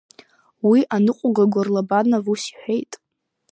[0.69, 2.91] Уи арныҟәаҩ Горлобанов ус иҳәоит…